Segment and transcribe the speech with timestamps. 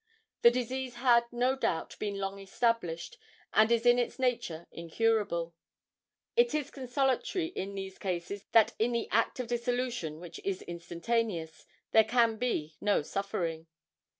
[0.41, 3.19] The disease had, no doubt, been 'long established,
[3.53, 5.53] and is in its nature incurable.'
[6.35, 11.67] It is 'consolatory in these cases that in the act of dissolution, which is instantaneous,
[11.91, 13.67] there can be no suffering.'